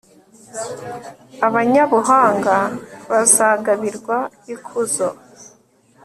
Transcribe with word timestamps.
abanyabuhanga 1.47 2.57
bazagabirwa 3.11 4.17
ikuzo, 4.53 5.07